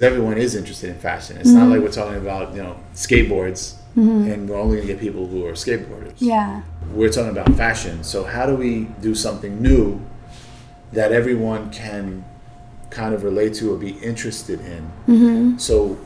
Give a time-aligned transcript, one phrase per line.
[0.00, 1.38] everyone is interested in fashion.
[1.38, 1.72] It's not mm-hmm.
[1.72, 4.30] like we're talking about you know skateboards, mm-hmm.
[4.30, 6.14] and we're only gonna get people who are skateboarders.
[6.18, 6.62] Yeah.
[6.92, 8.04] We're talking about fashion.
[8.04, 10.00] So how do we do something new
[10.92, 12.24] that everyone can
[12.90, 14.92] kind of relate to or be interested in?
[15.08, 15.58] Mm-hmm.
[15.58, 15.98] So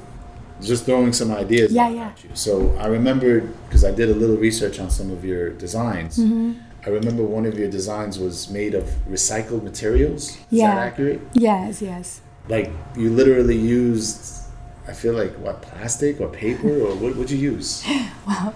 [0.60, 1.72] just throwing some ideas.
[1.72, 2.08] Yeah, yeah.
[2.08, 2.30] at you.
[2.34, 6.18] So I remembered because I did a little research on some of your designs.
[6.18, 6.52] Mm-hmm.
[6.86, 10.30] I remember one of your designs was made of recycled materials.
[10.30, 10.74] Is Yeah.
[10.76, 11.20] that accurate?
[11.34, 12.22] Yes, yes.
[12.48, 14.44] Like you literally used,
[14.88, 17.84] I feel like what plastic or paper or what would you use?
[18.26, 18.54] Well,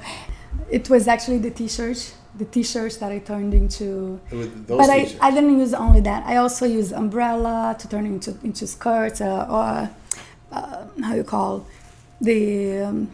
[0.70, 4.20] it was actually the t-shirts, the t-shirts that I turned into.
[4.30, 5.16] Those but I.
[5.20, 6.24] I didn't use only that.
[6.26, 9.90] I also use umbrella to turn into into skirts uh, or
[10.52, 11.66] uh, how you call
[12.20, 13.10] the um,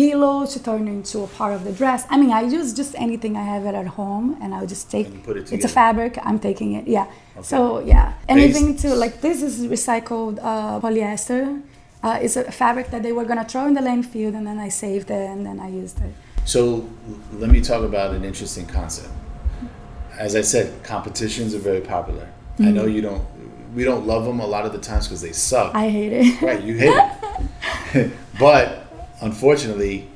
[0.00, 2.00] pillow to turn into a part of the dress.
[2.12, 5.06] I mean, I use just anything I have it at home, and I'll just take.
[5.08, 6.12] And put it it's a fabric.
[6.28, 6.84] I'm taking it.
[6.96, 7.06] Yeah.
[7.42, 11.62] So yeah, anything Based- to like this is recycled uh, polyester.
[12.02, 14.70] Uh, it's a fabric that they were gonna throw in the landfill, and then I
[14.70, 16.12] saved it, and then I used it.
[16.44, 19.12] So l- let me talk about an interesting concept.
[20.26, 22.26] As I said, competitions are very popular.
[22.58, 23.24] I know you don't.
[23.74, 25.68] We don't love them a lot of the times because they suck.
[25.68, 25.84] Mm-hmm.
[25.84, 26.42] I hate it.
[26.42, 26.98] right, you hate
[27.94, 28.10] it.
[28.38, 28.89] but
[29.20, 30.08] unfortunately,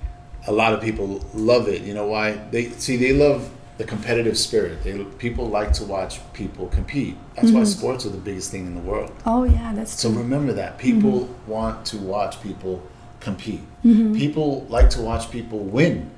[0.46, 1.82] a lot of people love it.
[1.82, 2.32] You know why?
[2.50, 4.82] They see they love the competitive spirit.
[4.84, 7.16] They people like to watch people compete.
[7.34, 9.12] That's why sports are the biggest thing in the world.
[9.26, 10.10] Oh yeah, that's true.
[10.10, 10.22] So true.
[10.22, 12.82] remember that people want to watch people
[13.20, 13.62] compete.
[13.84, 14.14] Mm-hmm.
[14.14, 16.10] People like to watch people win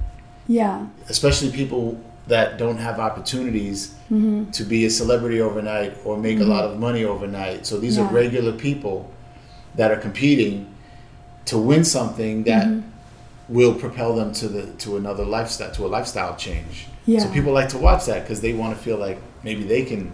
[0.49, 0.87] Yeah.
[1.09, 4.53] especially people that don't have opportunities Mm-hmm.
[4.53, 7.67] to be a celebrity overnight or make a lot of money overnight.
[7.67, 9.11] So these are regular people
[9.75, 10.73] that are competing
[11.47, 13.55] to win something that Mm-hmm.
[13.55, 16.89] will propel them to the to another lifestyle to a lifestyle change.
[17.07, 17.21] Yeah.
[17.21, 20.13] So people like to watch that because they want to feel like maybe they can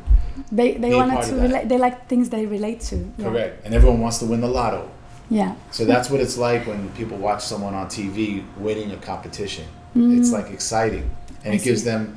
[0.51, 1.69] They they wanted to relate.
[1.69, 2.97] They like things they relate to.
[2.97, 3.25] Yeah.
[3.27, 4.83] correct, and everyone wants to win the lotto.
[5.31, 5.55] Yeah.
[5.71, 9.65] So that's what it's like when people watch someone on TV winning a competition.
[9.97, 10.19] Mm-hmm.
[10.19, 11.07] It's like exciting,
[11.45, 11.91] and I it gives see.
[11.91, 12.17] them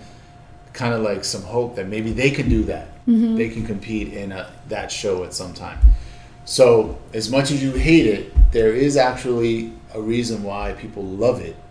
[0.74, 2.88] kind of like some hope that maybe they can do that.
[3.08, 3.36] Mm-hmm.
[3.40, 5.80] They can compete in a, that show at some time.
[6.46, 11.42] So as much as you hate it, there is actually a reason why people love
[11.42, 11.56] it.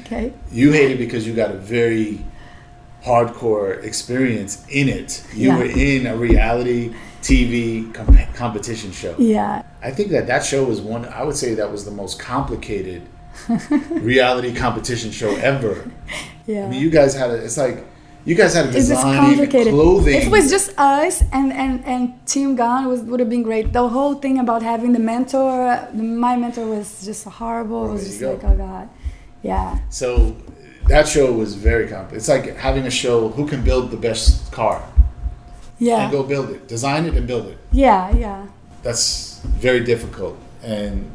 [0.00, 0.32] Okay.
[0.50, 2.24] You hate it because you got a very
[3.04, 5.22] hardcore experience in it.
[5.34, 5.58] You Yeah.
[5.58, 9.14] were in a reality TV comp- competition show.
[9.18, 9.62] Yeah.
[9.82, 11.04] I think that that show was one.
[11.06, 13.02] I would say that was the most complicated
[13.90, 15.90] reality competition show ever.
[16.46, 16.64] Yeah.
[16.64, 17.34] I mean, you guys had a.
[17.34, 17.84] It's like
[18.24, 20.14] you guys had a design, clothing.
[20.14, 23.72] If it was just us and and and Tim Gunn was would have been great.
[23.72, 27.88] The whole thing about having the mentor, my mentor was just horrible.
[27.90, 28.32] it was just go.
[28.32, 28.88] like oh god.
[29.42, 29.78] Yeah.
[29.88, 30.36] so
[30.88, 32.16] that show was very complicated.
[32.18, 34.82] It's like having a show who can build the best car
[35.78, 35.94] Yeah.
[36.02, 36.18] and Yeah.
[36.18, 37.58] go build it, design it and build it.
[37.72, 38.10] Yeah.
[38.16, 38.46] Yeah.
[38.82, 41.10] That's very difficult, and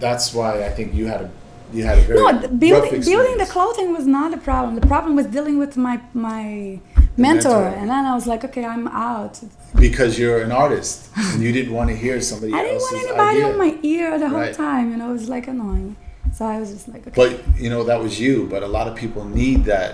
[0.00, 1.30] that's why I think you had a
[1.72, 4.74] you had a very No, building building the clothing was not the problem.
[4.80, 6.80] The problem was dealing with my my
[7.16, 7.64] mentor, mentor.
[7.80, 9.34] and then I was like, okay, I'm out.
[9.86, 13.38] because you're an artist and you didn't want to hear somebody I didn't want anybody
[13.38, 13.46] idea.
[13.50, 14.54] on my ear the whole Right.
[14.54, 15.08] time, you know.
[15.10, 15.96] It was like annoying.
[16.36, 17.16] So I was just like, okay.
[17.22, 17.30] But
[17.62, 18.34] you know that was you.
[18.54, 19.90] But a lot of people need that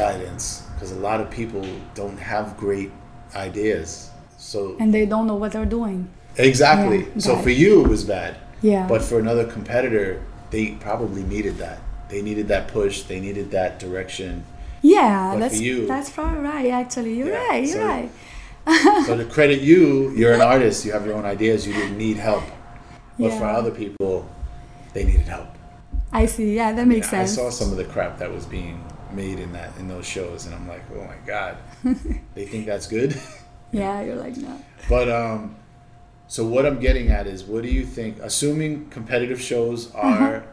[0.00, 0.44] guidance
[0.74, 1.64] because a lot of people
[2.00, 2.90] don't have great
[3.34, 4.10] ideas.
[4.38, 6.08] So and they don't know what they're doing.
[6.36, 6.98] exactly.
[7.00, 8.32] Yeah, so for you it was bad,
[8.62, 8.86] Yeah.
[8.92, 10.08] but for another competitor,
[10.50, 11.78] they probably needed that.
[12.08, 13.02] They needed that push.
[13.02, 14.44] They needed that direction.
[14.82, 16.70] yeah, but that's for you- that's probably right.
[16.70, 17.64] Actually, you're Yeah, right.
[17.64, 18.10] You're so- right.
[19.06, 20.84] So to credit you, you're an artist.
[20.84, 21.66] You have your own ideas.
[21.66, 22.42] You didn't need help.
[23.18, 24.28] But for other people,
[24.92, 25.48] they needed help.
[26.12, 26.54] I see.
[26.56, 28.82] Yeah, that makes Yeah, I saw some of the crap that was being
[29.12, 31.56] made in that in those shows, and I'm like, oh my god,
[32.34, 33.16] they think that's good.
[33.72, 34.58] Yeah, you're like no.
[34.88, 35.56] But um,
[36.28, 38.18] so what I'm getting at is, what do you think?
[38.20, 40.44] Assuming competitive shows are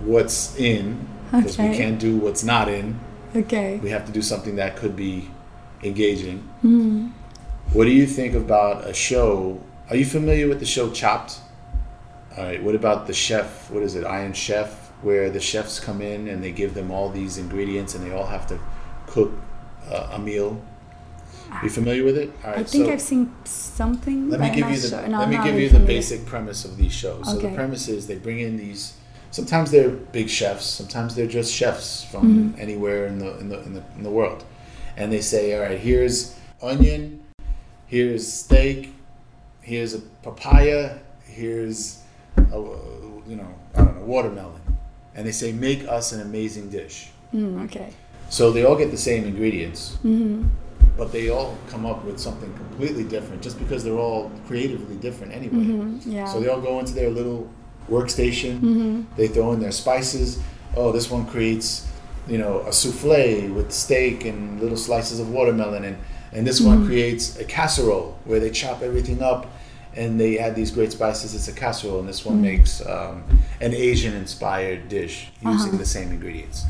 [0.00, 2.98] what's in, because we can't do what's not in.
[3.34, 3.76] Okay.
[3.78, 5.30] We have to do something that could be
[5.82, 6.38] engaging.
[6.64, 7.08] Mm-hmm.
[7.72, 9.60] What do you think about a show?
[9.90, 11.40] Are you familiar with the show Chopped?
[12.36, 12.62] All right.
[12.62, 13.70] What about the chef?
[13.70, 14.04] What is it?
[14.04, 18.04] Iron Chef, where the chefs come in and they give them all these ingredients and
[18.06, 18.58] they all have to
[19.06, 19.32] cook
[19.90, 20.60] uh, a meal.
[21.62, 22.30] You familiar with it?
[22.44, 22.58] Right.
[22.58, 24.30] I think so I've seen something.
[24.30, 25.08] let me give you the sure.
[25.08, 27.26] No, let me give really you the basic premise of these shows.
[27.26, 28.94] So the premise is they bring in these.
[29.30, 30.64] Sometimes they're big chefs.
[30.64, 32.22] Sometimes they're just chefs from
[32.52, 32.60] Mm-hmm.
[32.60, 34.44] anywhere in the, in the in the in the world,
[34.96, 37.22] and they say, "All right, here's onion,
[37.86, 38.94] here's steak,
[39.60, 42.00] here's a papaya, here's
[42.36, 42.58] a,
[43.28, 44.62] you know I don't know watermelon,"
[45.14, 47.90] and they say, "Make us an amazing dish." Mm, okay.
[48.30, 50.48] So they all get the same ingredients, Mm-hmm.
[50.96, 55.32] But they all come up with something completely different just because they're all creatively different
[55.32, 55.64] anyway.
[55.64, 56.10] Mm-hmm.
[56.10, 56.24] Yeah.
[56.26, 57.48] So they all go into their little
[57.88, 59.06] workstation.
[59.16, 60.40] They throw in their spices.
[60.76, 61.88] Oh, this one creates,
[62.28, 65.96] you know, a souffle with steak and little slices of watermelon, and
[66.32, 69.46] and this one creates a casserole where they chop everything up,
[69.94, 71.34] and they add these great spices.
[71.34, 73.24] It's a casserole, and this one makes um,
[73.60, 76.64] an Asian-inspired dish using the same ingredients.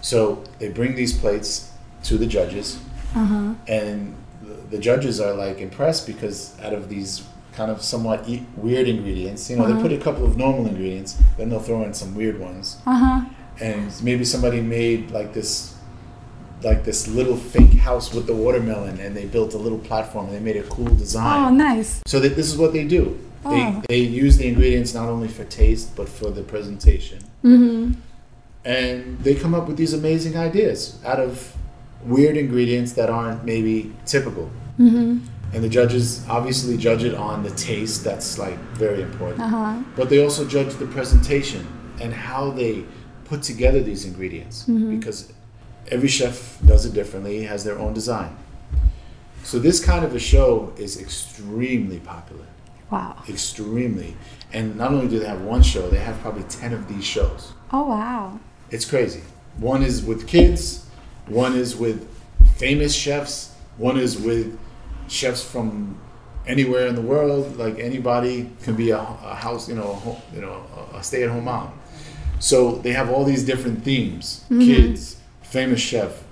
[0.00, 1.70] So they bring these plates
[2.04, 2.78] to the judges,
[3.14, 7.22] and the, the judges are like impressed because out of these
[7.52, 11.16] kind of somewhat e- weird ingredients, you know, they put a couple of normal ingredients,
[11.36, 13.20] then they'll throw in some weird ones, Uh huh.
[13.60, 15.74] and maybe somebody made like this
[16.62, 20.34] like this little fake house with the watermelon and they built a little platform and
[20.34, 22.02] they made a cool design Oh, nice.
[22.06, 23.82] so that this is what they do they, Oh.
[23.88, 27.92] they use the ingredients not only for taste but for the presentation Mm-hmm.
[28.66, 31.56] and they come up with these amazing ideas out of
[32.04, 34.50] weird ingredients that aren't maybe typical.
[34.78, 35.18] Mm-hmm.
[35.52, 39.42] and the judges obviously judge it on the taste that's like very important.
[39.42, 39.82] Uh huh.
[39.94, 41.66] but they also judge the presentation
[42.00, 42.84] and how they
[43.26, 44.62] put together these ingredients.
[44.64, 45.32] Because
[45.88, 48.34] every chef does it differently has their own design.
[49.42, 52.46] So this kind of a show is extremely popular.
[52.90, 53.22] Wow.
[53.28, 54.16] extremely.
[54.52, 57.52] And not only do they have one show they have probably 10 of these shows.
[57.72, 58.40] Oh, wow.
[58.70, 59.22] it's crazy.
[59.58, 60.86] One is with kids
[61.30, 62.06] one is with
[62.56, 63.54] famous chefs.
[63.78, 64.58] One is with
[65.08, 65.98] chefs from
[66.46, 67.56] anywhere in the world.
[67.56, 70.62] Like anybody can be a, a house you know a, ho- you know
[70.94, 71.72] a, stay-at-home mom.
[72.38, 74.44] So they have all these different themes.
[74.48, 75.16] Kids
[75.50, 76.22] famous chef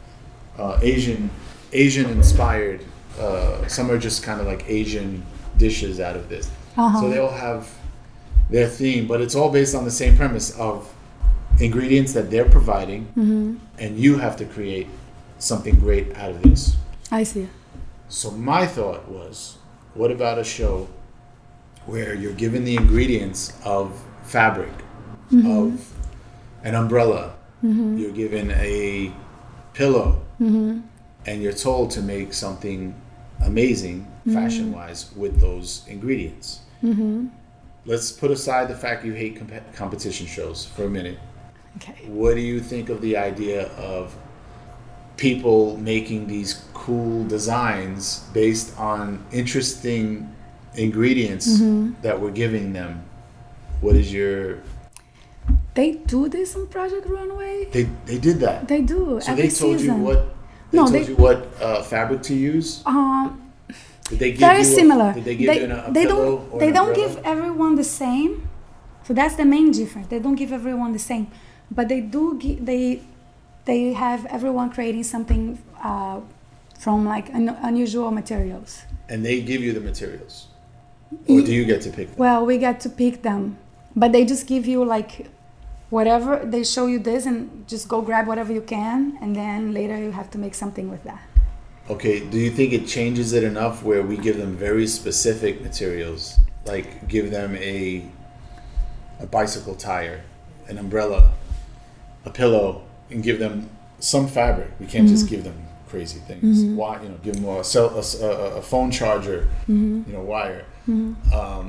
[0.58, 1.28] uh, asian
[1.72, 2.80] asian inspired
[3.18, 5.24] uh, some are just kind of like asian
[5.56, 6.48] dishes out of this.
[6.76, 7.00] Uh-huh.
[7.00, 7.68] so they all have
[8.48, 10.88] their theme but it's all based on the same premise of
[11.60, 13.56] ingredients that they're providing mm-hmm.
[13.78, 14.87] and you have to create
[15.38, 16.76] something great out of this.
[17.10, 17.49] I see.
[18.08, 19.58] so my thought was,
[19.94, 20.88] what about a show
[21.87, 24.72] where you're given the ingredients of fabric,
[25.32, 25.50] mm-hmm.
[25.50, 25.93] of
[26.64, 27.34] an umbrella,
[27.64, 27.96] mm-hmm.
[27.96, 29.12] you're given a
[29.72, 30.20] pillow,
[31.26, 32.94] and you're told to make something
[33.44, 36.60] amazing fashion wise with those ingredients.
[37.87, 41.19] Let's put aside the fact you hate comp- competition shows for a minute.
[41.78, 41.94] Okay.
[42.08, 44.14] What do you think of the idea of
[45.16, 50.34] people making these cool designs based on interesting
[50.75, 51.46] ingredients
[52.02, 53.02] that we're giving them?
[53.80, 54.58] What is your
[55.75, 57.69] They do this on Project Runway.
[57.72, 58.66] they they did that.
[58.66, 59.98] They do So they told season.
[59.98, 60.20] you what
[60.70, 62.82] they No, told they- you what uh, fabric to use?
[62.86, 63.40] Um,
[64.10, 65.08] Did they give very you a- similar.
[65.14, 66.58] did they give they, a they don't.
[66.58, 67.14] They don't umbrella?
[67.14, 68.32] give everyone the same.
[69.06, 70.06] So that's the main difference.
[70.08, 71.26] They don't give everyone the same,
[71.70, 72.38] but they do.
[72.38, 73.00] Give, they
[73.65, 76.20] they have everyone creating something uh,
[76.79, 78.82] from like un- unusual materials.
[79.11, 80.49] and they give you the materials.
[81.26, 82.19] Or do you get to pick them?
[82.19, 83.56] Well, we get to pick them,
[83.97, 85.26] but they just give you like
[85.91, 86.44] whatever.
[86.44, 90.12] They show you this and just go grab whatever you can, and then later you
[90.12, 91.23] have to make something with that.
[91.88, 96.37] Okay, do you think it changes it enough where we give them very specific materials,
[96.67, 98.05] like give them a
[99.20, 100.20] a bicycle tire,
[100.69, 101.32] an umbrella,
[102.28, 103.54] a pillow, and give them
[103.98, 104.70] some fabric?
[104.80, 105.58] We can't just give them
[105.88, 106.62] crazy things.
[106.80, 110.64] Why, you know, give them a, cell, a, a- a phone charger, you know, wire.
[110.88, 111.64] Um,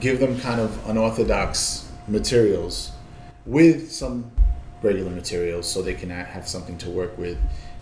[0.00, 2.92] give them kind of unorthodox materials
[3.46, 4.30] with some
[4.82, 7.36] regular materials so they can have something to work with.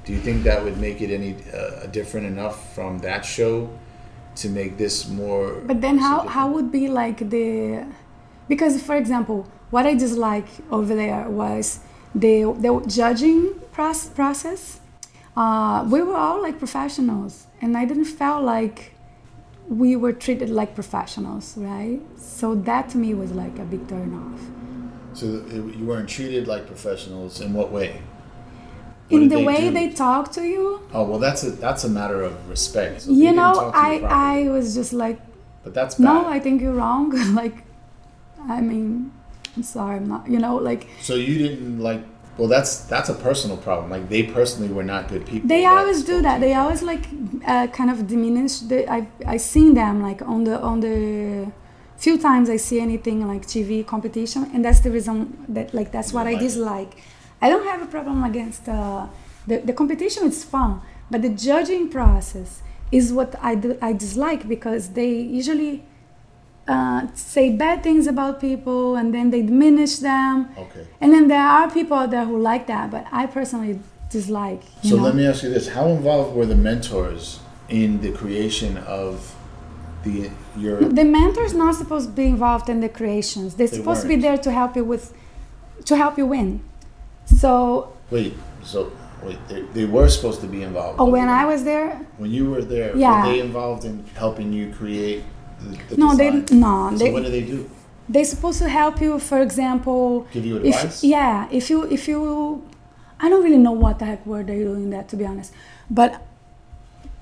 [0.04, 3.68] Do you think that would make it any uh, different enough from that show
[4.36, 5.54] to make this more?
[5.66, 7.84] But then how, so how would be like the
[8.48, 9.38] because for example,
[9.70, 11.80] what I dislike over there was
[12.20, 13.40] the the judging
[13.74, 14.80] proce- process.
[15.36, 18.78] Uh, we were all like professionals, and I didn't feel like
[19.68, 22.00] we were treated like professionals, right?
[22.16, 24.40] So that to me was like a big turn off.
[25.18, 25.26] So
[25.78, 28.00] you weren't treated like professionals in what way?
[29.08, 29.70] What In the way do?
[29.78, 33.02] they talk to you, Oh well, that's a that's a matter of respect.
[33.02, 33.92] So you know, you I.
[34.44, 35.18] I was just like,
[35.64, 36.04] But that's bad.
[36.04, 37.10] no, I think you're wrong.
[37.42, 37.56] like,
[38.48, 39.12] I mean,
[39.56, 40.28] I'm sorry, I'm not.
[40.28, 42.02] You know, like so you didn't like.
[42.38, 43.90] Well, that's that's a personal problem.
[43.90, 45.48] Like they personally were not good people.
[45.48, 46.40] They always do that.
[46.40, 47.04] They always like
[47.46, 48.58] uh, kind of diminish.
[48.58, 51.50] The, I I seen them like on the on the
[51.96, 56.12] few times I see anything like TV competition, and that's the reason that like that's
[56.12, 56.44] what I like it.
[56.44, 57.02] dislike.
[57.40, 59.06] I don't have a problem against uh,
[59.46, 60.26] the the competition.
[60.26, 62.60] It's fun, but the judging process
[62.92, 65.84] is what I do, I dislike because they usually
[66.68, 70.48] uh, say bad things about people and then they diminish them.
[70.58, 70.86] Okay.
[71.00, 73.78] And then there are people out there who like that, but I personally
[74.10, 74.62] dislike.
[74.82, 75.02] So know?
[75.04, 79.34] let me ask you this: How involved were the mentors in the creation of
[80.04, 80.80] the your?
[80.80, 83.54] the mentor's not supposed to be involved in the creations.
[83.54, 85.12] They're They supposed to be there to help you with,
[85.84, 86.62] to help you win.
[87.26, 88.92] So, Wait, so
[89.22, 91.00] wait, they, they were supposed to be involved.
[91.00, 93.24] oh, when I was there, when you were there, Yeah.
[93.26, 95.24] were they involved in helping you create
[95.60, 97.70] the, the no, they no, So they what do they do?
[98.08, 99.18] they're supposed to help you.
[99.18, 101.04] For example, Give you if advice?
[101.04, 102.62] yeah, if you if you,
[103.20, 105.52] I don't really know what the heck were they doing that to be honest,
[105.90, 106.22] but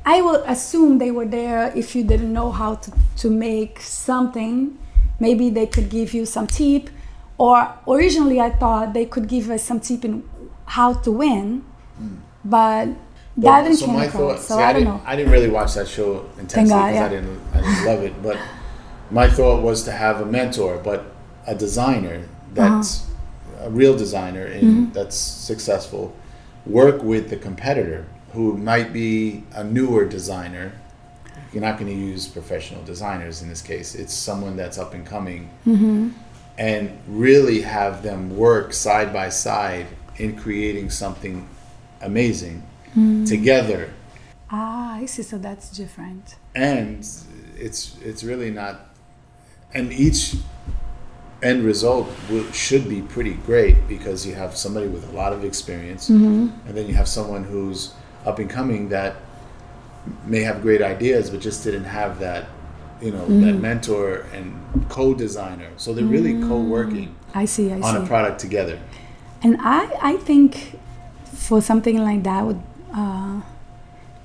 [0.05, 4.79] I will assume they were there if you didn't know how to, to make something.
[5.19, 6.91] Maybe they could give you some tip,
[7.39, 10.29] or originally I thought they could give us some tip in
[10.67, 11.65] how to win,
[12.01, 12.17] mm.
[12.45, 12.89] but
[13.39, 14.21] that didn't so my across.
[14.39, 15.03] thought, so see, I, don't didn't, know.
[15.07, 17.07] I didn't really watch that show intensely because yeah.
[17.07, 18.23] I didn't, I didn't love it.
[18.23, 18.39] But
[19.11, 21.05] my thought was to have a mentor, but
[21.47, 23.67] a designer that's Uh-huh.
[23.67, 24.93] a real designer and Mm-hmm.
[24.93, 26.15] that's successful,
[26.67, 30.73] work with the competitor who might be a newer designer.
[31.53, 33.95] You're not going to use professional designers in this case.
[33.95, 36.09] It's someone that's up and coming, Mm-hmm.
[36.59, 39.87] and really have them work side by side
[40.17, 41.49] in creating something
[42.01, 42.63] amazing
[42.97, 43.25] Mm-hmm.
[43.25, 43.91] together
[44.51, 45.23] Ah, I see.
[45.23, 46.37] So that's different.
[46.55, 46.99] and
[47.57, 48.75] it's it's really not
[49.73, 50.37] and each
[51.43, 55.45] end result will, should be pretty great because you have somebody with a lot of
[55.45, 56.69] experience Mm-hmm.
[56.69, 57.93] and then you have someone who's
[58.25, 59.17] up and coming that
[60.27, 62.47] may have great ideas but just didn't have that
[63.03, 63.41] you know Mm-hmm.
[63.45, 64.55] that mentor and
[64.89, 67.73] co-designer so they're really co-working I see.
[67.73, 68.03] I on see.
[68.05, 68.79] a product together
[69.43, 70.79] And I, I think
[71.45, 72.63] for something like that would
[72.95, 73.41] uh,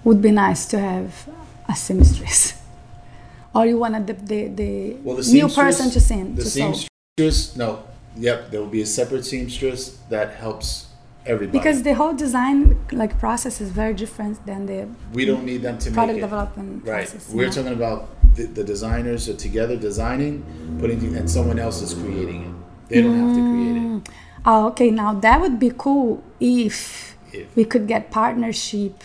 [0.04, 1.28] would be nice to have
[1.68, 2.62] a seamstress.
[3.56, 6.74] or you wanted the, the, the, well the new person to sing the to sew.
[6.74, 7.84] seamstress no
[8.16, 10.88] yep there will be a separate seamstress that helps
[11.26, 15.62] everybody Because the whole design like process is very different than the we don't need
[15.64, 17.30] them to product development right process.
[17.30, 17.52] we're know?
[17.52, 20.44] talking about the, the designers are together designing
[20.80, 24.90] putting and someone else is creating it they don't have to create it Oh, okay.
[24.90, 29.04] Now that would be cool if if we could get partnership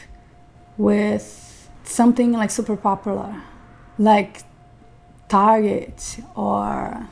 [0.77, 3.43] with something like super popular,
[3.99, 4.43] like
[5.29, 7.09] Target or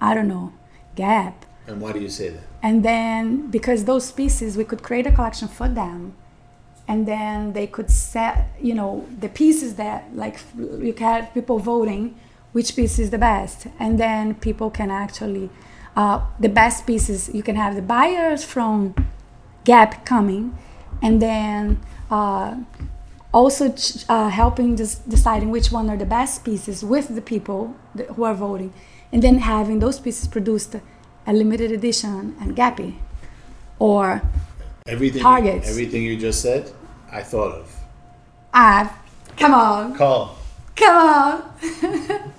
[0.00, 0.52] I don't know,
[0.96, 1.46] Gap.
[1.66, 5.12] and why do you say that And then because those pieces, we could create a
[5.12, 6.14] collection for them.
[6.86, 11.58] And then they could set, you know, the pieces that, like, you can have people
[11.58, 12.14] voting
[12.52, 13.66] which piece is the best.
[13.78, 15.48] And then people can actually,
[15.96, 18.94] uh, the best pieces, you can have the buyers from
[19.64, 20.56] Gap coming.
[21.02, 21.80] And then
[22.10, 22.56] uh,
[23.32, 27.74] also ch- uh, helping deciding which one are the best pieces with the people
[28.14, 28.72] who are voting.
[29.12, 30.76] And then having those pieces produced
[31.26, 32.96] a limited edition and Gappy.
[33.78, 34.22] Or
[34.86, 35.66] everything Targets.
[35.68, 36.70] everything you just said
[37.10, 37.74] i thought of
[38.52, 38.94] ah,
[39.34, 40.36] come on, call
[40.76, 41.42] come on,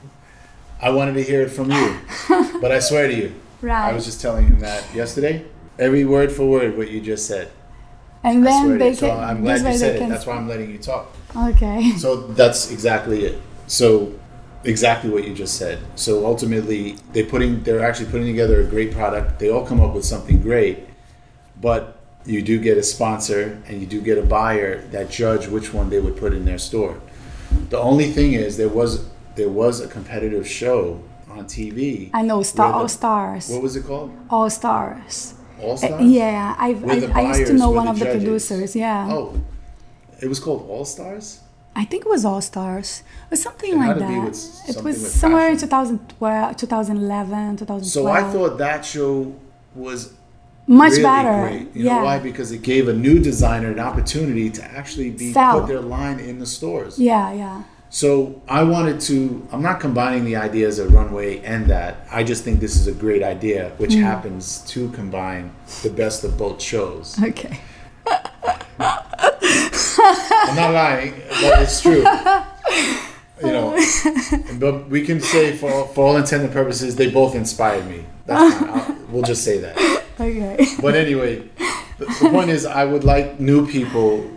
[0.79, 1.97] i wanted to hear it from you
[2.61, 3.89] but i swear to you right?
[3.89, 5.43] i was just telling him that yesterday
[5.79, 7.51] every word for word what you just said
[8.23, 9.19] and then they can.
[9.19, 11.91] i'm glad you said it can- that's why i'm letting you talk Okay.
[11.97, 13.41] So that's exactly it.
[13.67, 14.13] So
[14.63, 15.79] exactly what you just said.
[15.95, 19.39] So ultimately, they're putting they're actually putting together a great product.
[19.39, 20.87] They all come up with something great,
[21.59, 25.73] but you do get a sponsor and you do get a buyer that judge which
[25.73, 26.99] one they would put in their store.
[27.69, 29.05] The only thing is there was
[29.35, 32.09] there was a competitive show on TV.
[32.13, 33.49] I know Star the- All Stars.
[33.49, 34.11] What was it called?
[34.29, 35.34] All Stars.
[35.61, 36.01] All Uh, Stars.
[36.03, 36.69] yeah, I,
[37.15, 38.23] I, I used to know one the of the judges.
[38.23, 38.75] producers.
[38.75, 39.33] Yeah, Oh,
[40.21, 41.39] it was called All Stars.
[41.77, 44.25] I think it was All Stars or something It like had to be that.
[44.25, 45.69] with It was somewhere in fashion.
[45.69, 47.85] 2012, 2011, 2012.
[47.85, 49.35] So I thought that show
[49.75, 50.13] was
[50.67, 51.41] much really better.
[51.49, 51.75] Great.
[51.75, 51.97] You yeah.
[51.97, 52.19] know why?
[52.19, 55.59] Because it gave a new designer an opportunity to actually be Sell.
[55.59, 56.97] put their line in the stores.
[56.97, 57.63] Yeah, yeah.
[57.89, 59.47] So I wanted to.
[59.53, 62.05] I'm not combining the ideas of runway and that.
[62.11, 64.01] I just think this is a great idea, which Mm.
[64.03, 65.51] happens to combine
[65.83, 67.15] the best of both shows.
[67.23, 67.57] Okay.
[68.77, 72.03] I'm not lying, but it's true.
[73.43, 73.77] You know,
[74.59, 78.05] but we can say for all, for all intent and purposes, they both inspired me.
[78.25, 79.11] That's fine.
[79.11, 79.77] We'll just say that.
[80.19, 80.65] Okay.
[80.81, 81.43] But anyway,
[81.99, 84.29] the, the point is, I would like new people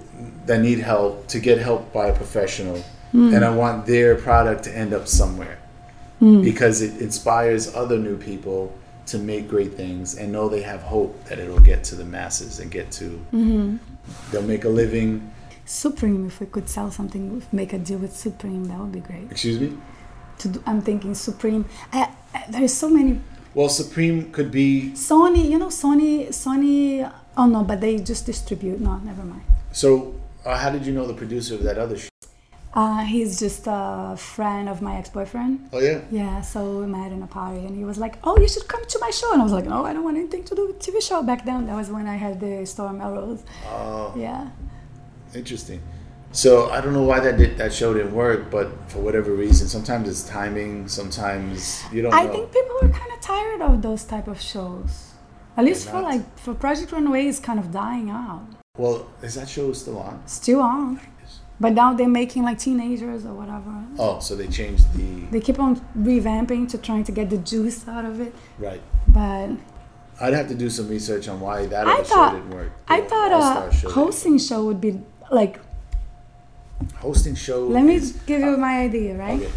[0.46, 3.34] that need help to get help by a professional, Hmm.
[3.34, 5.58] and I want their product to end up somewhere
[6.18, 6.42] hmm.
[6.42, 11.24] because it inspires other new people to make great things and know they have hope
[11.24, 13.04] that it'll get to the masses and get to.
[13.32, 13.76] Mm-hmm.
[14.30, 15.32] They'll make a living.
[15.64, 19.30] Supreme, if we could sell something, make a deal with Supreme, that would be great.
[19.30, 19.78] Excuse me.
[20.40, 21.64] To do, I'm thinking Supreme.
[21.90, 23.18] I, I, there's so many.
[23.54, 28.80] Well, Supreme could be Sony, you know, Sony, Sony Oh no, but they just distribute.
[28.80, 29.42] No, never mind.
[29.70, 32.08] So, uh, how did you know the producer of that other show?
[32.80, 35.52] Uh, he's just a friend of my ex-boyfriend.
[35.72, 36.00] Oh yeah.
[36.20, 38.84] Yeah, so we met in a party, and he was like, "Oh, you should come
[38.94, 40.78] to my show." And I was like, "No, I don't want anything to do with
[40.84, 43.42] TV show." Back then, that was when I had the store Melrose.
[43.76, 44.42] Oh, Yeah.
[45.34, 45.80] interesting.
[46.30, 49.64] So I don't know why that did, that show didn't work, but for whatever reason,
[49.76, 51.58] sometimes it's timing, sometimes
[51.92, 52.32] you don't I know.
[52.34, 54.92] think people are kind of tired of those type of shows.
[55.56, 56.10] At least They're for not.
[56.12, 58.42] like for Project Runway is kind of dying out.
[58.76, 60.14] well, is that show still on?
[60.26, 61.00] Still on,
[61.60, 63.72] but now they're making like teenagers or whatever.
[63.98, 67.86] Oh, so they changed the They keep on revamping to trying to get the juice
[67.88, 68.80] out of it, right.
[69.08, 69.50] but
[70.20, 72.72] I'd have to do some research on why that I thought, show didn't work.
[72.88, 73.90] I thought a show.
[73.90, 75.00] hosting show would be
[75.30, 75.60] like.
[76.96, 77.66] hosting show.
[77.66, 79.40] Let me is- give you my idea, right?
[79.40, 79.52] Okay.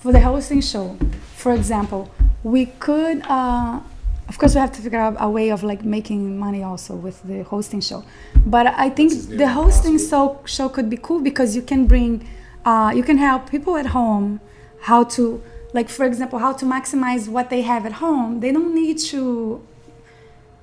[0.00, 0.96] For the hosting show,
[1.36, 2.10] for example,
[2.42, 3.22] we could.
[3.26, 3.80] Uh,
[4.28, 7.22] of course, we have to figure out a way of like making money also with
[7.22, 8.04] the hosting show.
[8.44, 11.62] But I think Which is nearly the hosting show show could be cool because you
[11.62, 12.28] can bring,
[12.64, 14.40] uh, you can help people at home
[14.82, 15.42] how to
[15.72, 18.40] like, for example, how to maximize what they have at home.
[18.40, 19.66] They don't need to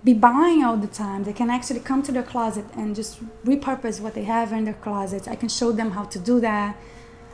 [0.03, 1.23] be buying all the time.
[1.23, 4.75] They can actually come to their closet and just repurpose what they have in their
[4.75, 5.27] closets.
[5.27, 6.77] I can show them how to do that.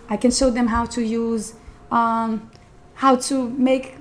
[0.09, 1.53] I can show them how to use,
[1.91, 2.49] um,
[2.95, 3.95] how to make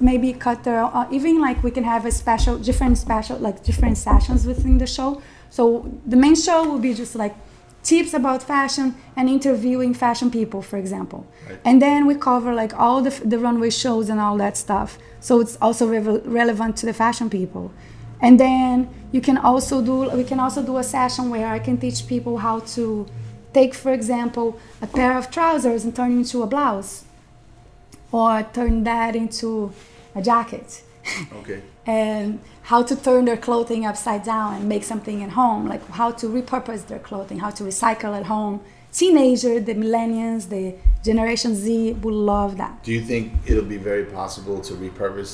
[0.00, 3.98] maybe cut their, uh, even like we can have a special, different special, like different
[3.98, 5.20] sessions within the show.
[5.50, 7.34] So the main show will be just like
[7.82, 11.26] tips about fashion and interviewing fashion people, for example.
[11.48, 11.58] Right.
[11.64, 14.98] And then we cover like all the, the runway shows and all that stuff.
[15.20, 17.72] So it's also revel relevant to the fashion people.
[18.20, 21.76] And then you can also do we can also do a session where I can
[21.76, 23.06] teach people how to
[23.52, 27.04] take, for example, a pair of trousers and turn it into a blouse,
[28.18, 29.48] or turn that into
[30.14, 30.68] a jacket,
[31.40, 31.60] Okay.
[31.86, 32.38] and
[32.70, 36.26] how to turn their clothing upside down and make something at home, like how to
[36.38, 38.60] repurpose their clothing, how to recycle at home.
[38.92, 40.64] Teenager, the millennials, the
[41.08, 42.72] Generation Z will love that.
[42.84, 45.32] Do you think it'll be very possible to repurpose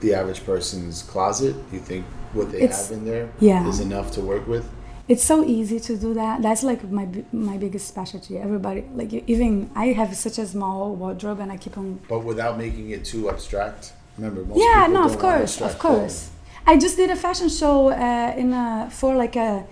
[0.00, 1.54] the average person's closet?
[1.68, 2.04] Do you think
[2.36, 3.86] what they It's- have in there is yeah.
[3.88, 4.64] enough to work with?
[5.06, 6.40] It's so easy to do that.
[6.42, 8.38] That's like my my biggest specialty.
[8.38, 12.00] Everybody like even I have such a small wardrobe and I keep on.
[12.08, 13.92] But without making it too abstract.
[14.16, 16.30] Remember, most Yeah, no, of course, of course.
[16.66, 19.66] I just did a fashion show uh, in a, for like a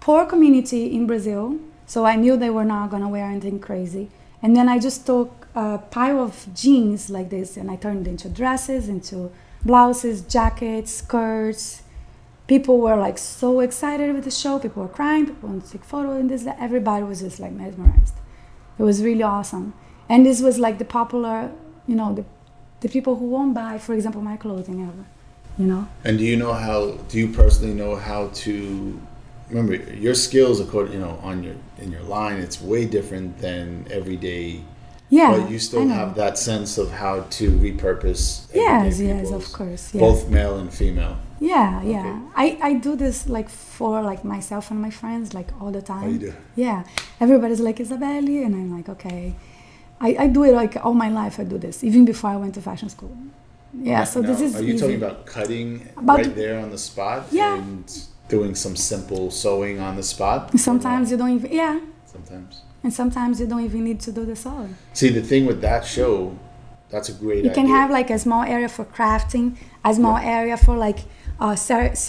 [0.00, 1.58] poor community in Brazil.
[1.86, 4.08] So I knew they were not gonna wear anything crazy.
[4.42, 8.10] And then I just took a pile of jeans like this and I turned it
[8.10, 9.32] into dresses, into
[9.64, 11.82] blouses, jackets, skirts.
[12.46, 14.58] People were like so excited with the show.
[14.58, 15.26] People were crying.
[15.26, 16.44] People wanted to take photos and this.
[16.44, 16.56] That.
[16.60, 18.14] Everybody was just like mesmerized.
[18.78, 19.74] It was really awesome.
[20.08, 21.50] And this was like the popular,
[21.86, 22.24] you know, the
[22.80, 25.06] the people who won't buy, for example, my clothing ever.
[25.58, 25.88] You know.
[26.04, 26.92] And do you know how?
[27.08, 29.00] Do you personally know how to?
[29.48, 33.86] Remember, your skills, according you know, on your in your line, it's way different than
[33.90, 34.62] everyday.
[35.08, 35.36] Yeah.
[35.38, 38.48] but you still have that sense of how to repurpose.
[38.54, 39.94] Yes, yes, of course.
[39.94, 40.00] Yeah.
[40.00, 41.18] Both male and female.
[41.38, 42.20] Yeah, yeah.
[42.34, 46.02] I, I do this like for like myself and my friends like all the time.
[46.02, 46.34] How you do?
[46.56, 46.84] Yeah.
[47.20, 49.34] Everybody's like Isabelle and I'm like, okay.
[50.00, 52.54] I, I do it like all my life I do this, even before I went
[52.54, 53.16] to fashion school.
[53.72, 54.80] Yeah, so this is Are you easy.
[54.80, 57.26] talking about cutting About- right there on the spot?
[57.30, 57.56] Yeah.
[57.58, 60.58] And doing some simple sewing on the spot.
[60.58, 61.78] Sometimes you don't even yeah.
[62.06, 62.62] Sometimes.
[62.82, 64.76] And sometimes you don't even need to do the sewing.
[64.92, 66.38] See, the thing with that show,
[66.88, 67.54] that's a great You idea.
[67.54, 71.00] can have like a small area for crafting, a small area for like
[71.40, 71.54] uh,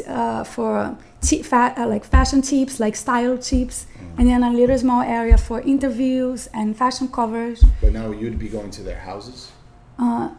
[0.07, 4.19] uh for t- fa- uh, like fashion tips, like style tips, Mm.
[4.19, 7.63] and then a little small area for interviews and fashion covers.
[7.81, 9.51] But now you'd be going to their houses.
[9.99, 10.29] Uh,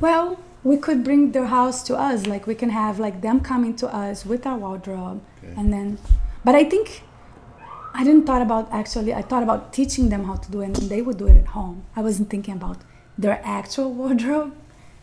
[0.00, 2.26] well, we could bring their house to us.
[2.26, 5.54] Like we can have like them coming to us with our wardrobe, Okay.
[5.58, 5.98] and then.
[6.44, 7.02] But I think
[7.98, 9.12] I didn't thought about actually.
[9.14, 11.48] I thought about teaching them how to do it, and they would do it at
[11.58, 11.76] home.
[11.98, 12.78] I wasn't thinking about
[13.16, 14.52] their actual wardrobe.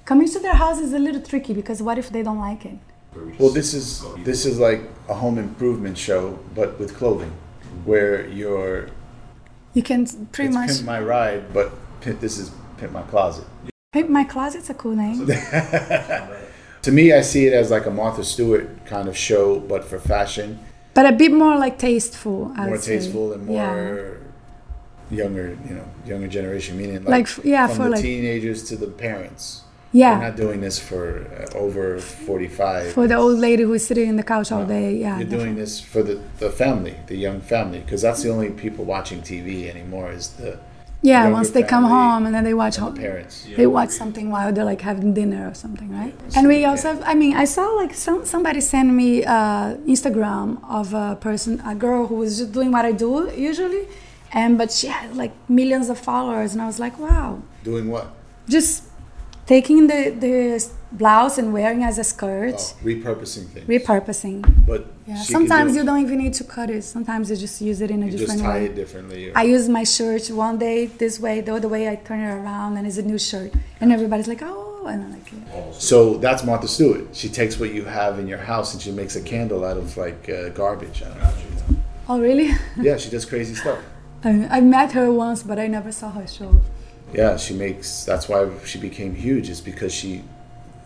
[0.05, 2.77] Coming to their house is a little tricky because what if they don't like it?
[3.39, 7.31] Well, this is this is like a home improvement show, but with clothing,
[7.85, 8.89] where you're
[9.73, 10.69] You can pretty it's much.
[10.69, 13.45] pimp my ride, but pimp, this is pimp my closet.
[13.93, 15.27] Hey, my closet's a cool name.
[16.83, 19.99] To me, I see it as like a Martha Stewart kind of show, but for
[19.99, 20.59] fashion,
[20.93, 22.51] But a bit more like tasteful.
[22.55, 22.97] I more would say.
[22.97, 23.73] tasteful and Yeah.
[23.73, 24.17] more
[25.11, 26.77] younger, you know, younger generation.
[26.77, 29.61] Meaning like, Like, yeah, from the like teenagers to the parents.
[29.91, 30.17] yeah.
[30.17, 32.91] We're not doing this for uh, over forty-five.
[32.93, 34.67] for the old lady who's sitting in the couch all No.
[34.67, 34.95] day.
[34.95, 35.17] Yeah.
[35.19, 38.85] You're doing this for the, the family, the young family, because that's the only people
[38.85, 40.57] watching TV anymore is the
[41.03, 42.95] Yeah, once they come home and then they watch home.
[42.95, 43.45] parents.
[43.57, 46.15] They watch something while they're like having dinner or something, right?
[46.35, 50.47] And we also have, I mean, I saw like some somebody send me uh, Instagram
[50.79, 53.83] of a person, a girl who was just doing what I do usually,
[54.31, 57.29] and but she had like millions of followers, and I was like, wow,
[57.63, 58.07] Doing what?
[58.47, 58.83] just
[59.45, 60.33] taking the the
[60.93, 63.67] blouse and wearing as a skirt, Oh, repurposing things.
[63.67, 64.39] repurposing.
[64.67, 66.83] but Yeah, sometimes do- you don't even need to cut it.
[66.83, 68.65] Sometimes you just use it in a you just different tie way.
[68.65, 69.29] it differently.
[69.29, 72.31] or- I use my shirt one day this way, the other way I turn it
[72.41, 73.51] around and it's a new shirt.
[73.81, 75.71] And everybody's like, oh, and I'm like, yeah.
[75.71, 77.07] So that's Martha Stewart.
[77.13, 79.97] She takes what you have in your house and she makes a candle out of
[79.97, 81.01] like uh, garbage.
[81.03, 81.77] I don't know.
[82.09, 82.49] oh, really?
[82.87, 83.79] Yeah, she does crazy stuff.
[84.23, 86.61] I, I met her once, but I never saw her show.
[87.13, 88.05] Yeah, she makes.
[88.05, 89.49] That's why she became huge.
[89.49, 90.23] Is because she,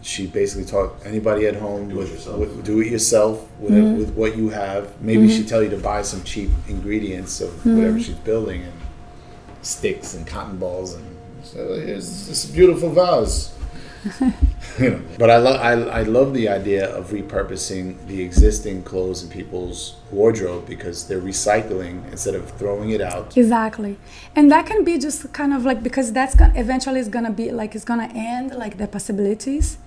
[0.08, 2.40] she basically taught anybody at home Do it with, yourself.
[2.40, 3.98] with do it yourself with, Mm-hmm.
[4.00, 4.84] with what you have.
[5.02, 7.78] Maybe she tell you to buy some cheap ingredients of Mm-hmm.
[7.78, 8.74] whatever she's building and
[9.62, 11.06] sticks and cotton balls and
[11.44, 13.54] so here's this beautiful vase.
[14.80, 19.24] you know, but I love I, I love the idea of repurposing the existing clothes
[19.24, 23.36] in people's wardrobe because they're recycling instead of throwing it out.
[23.38, 23.98] Exactly.
[24.36, 27.52] And that can be just kind of like, because that's gonna, eventually it's gonna be
[27.52, 29.78] like, it's gonna end like the possibilities.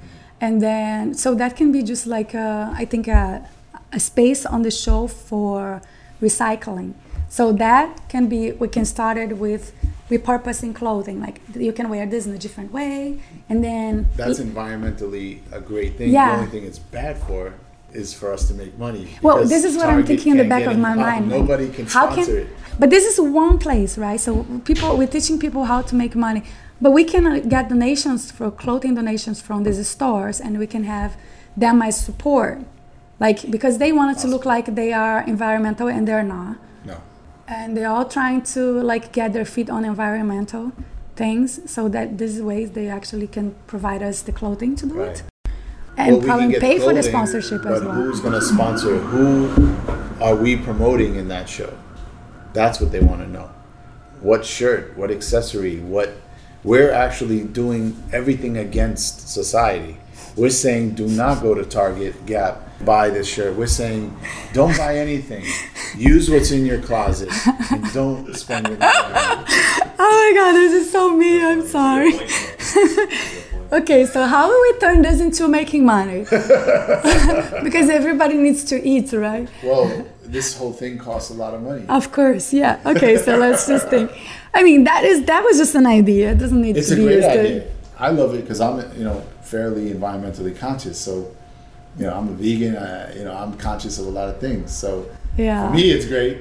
[0.40, 3.46] And then, so that can be just like, a, I think, a,
[3.92, 5.82] a space on the show for
[6.22, 6.94] recycling.
[7.28, 9.72] So that can be, we can start it with
[10.10, 11.20] repurposing clothing.
[11.20, 13.20] Like you can wear this in a different way.
[13.48, 16.10] And then That's environmentally a great thing.
[16.10, 16.30] Yeah.
[16.30, 17.54] The only thing it's bad for
[17.92, 19.08] is for us to make money.
[19.22, 21.28] Well, this is what I'm thinking in the back of my mind.
[21.28, 22.48] Nobody can How sponsor can, it.
[22.78, 24.18] But this is one place, right?
[24.18, 26.42] So people, we're teaching people how to make money.
[26.80, 30.84] But we can uh, get donations for clothing donations from these stores, and we can
[30.84, 31.16] have
[31.56, 32.58] them as support,
[33.18, 36.96] like because they want it to look like they are environmental and they're not, No.
[37.48, 40.72] and they're all trying to like get their feet on environmental
[41.16, 45.10] things, so that these ways they actually can provide us the clothing to do Right.
[45.10, 45.22] it,
[45.98, 47.94] and we can probably pay for the clothing, sponsorship as but well.
[47.96, 48.96] Who's going to sponsor?
[48.98, 49.74] Who
[50.24, 51.76] are we promoting in that show?
[52.54, 53.50] That's what they want to know.
[54.22, 54.96] What shirt?
[54.96, 55.78] What accessory?
[55.80, 56.10] What?
[56.62, 59.96] We're actually doing everything against society.
[60.36, 63.56] We're saying do not go to Target, Gap, buy this shirt.
[63.56, 64.14] We're saying
[64.52, 65.44] don't buy anything.
[65.96, 67.30] Use what's in your closet
[67.70, 69.44] and don't spend your money.
[70.02, 71.44] Oh my god, this is so me.
[71.44, 72.14] I'm sorry.
[73.72, 76.20] okay, so how will we turn this into making money?
[77.62, 79.46] because everybody needs to eat, right?
[79.62, 81.84] Well, this whole thing costs a lot of money.
[81.88, 82.80] Of course, yeah.
[82.86, 84.10] Okay, so let's just think.
[84.54, 86.32] I mean, that is that was just an idea.
[86.32, 87.28] It doesn't need It's to a be great used.
[87.28, 87.64] to- idea.
[87.98, 90.98] I love it because I'm, you know, fairly environmentally conscious.
[90.98, 91.12] So,
[91.98, 92.76] you know, I'm a vegan.
[92.76, 94.72] I, you know, I'm conscious of a lot of things.
[94.72, 95.04] So,
[95.36, 95.68] Yeah.
[95.68, 96.38] for me, it's great.